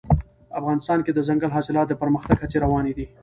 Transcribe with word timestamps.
افغانستان 0.59 0.99
کې 1.05 1.11
د 1.13 1.15
دځنګل 1.19 1.51
حاصلات 1.57 1.87
د 1.89 1.93
پرمختګ 2.01 2.37
هڅې 2.43 2.57
روانې 2.65 2.91
دي. 2.97 3.05